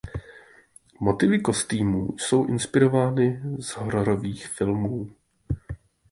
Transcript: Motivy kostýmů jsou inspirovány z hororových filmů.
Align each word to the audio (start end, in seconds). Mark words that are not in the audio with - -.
Motivy 0.99 1.39
kostýmů 1.39 2.17
jsou 2.17 2.45
inspirovány 2.45 3.41
z 3.59 3.67
hororových 3.69 4.47
filmů. 4.47 5.11